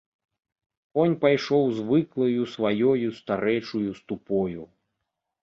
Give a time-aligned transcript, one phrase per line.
[0.99, 4.67] Конь пайшоў звыклаю сваёю старэчаю ступою.